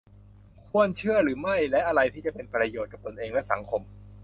[0.69, 3.81] ควรเชื่อหรือไม่ และอะไรที่จะเป็นประโยชน์กับตนเอง และ สังคม